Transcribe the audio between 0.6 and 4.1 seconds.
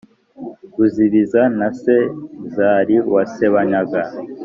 ruzibiza na sezari wa sebanyaga